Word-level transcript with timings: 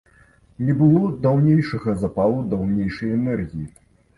Не 0.69 0.73
было 0.79 1.03
даўнейшага 1.27 1.95
запалу, 2.05 2.41
даўнейшай 2.55 3.17
энергіі. 3.21 3.65